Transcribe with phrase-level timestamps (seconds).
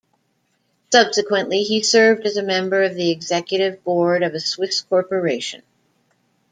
[0.91, 5.61] Subsequently he served as a Member of the Executive Board of a Swiss Corporation.